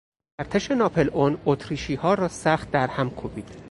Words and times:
ارتش 0.39 0.71
ناپلئون 0.71 1.37
اتریشیها 1.45 2.13
را 2.13 2.27
سخت 2.27 2.71
درهم 2.71 3.09
کوبید. 3.09 3.57